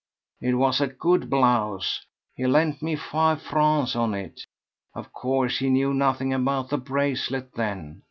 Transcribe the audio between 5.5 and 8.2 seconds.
he knew nothing about the bracelet then.